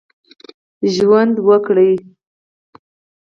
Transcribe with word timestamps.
ژوند 0.93 1.35
وکړي. 1.47 1.91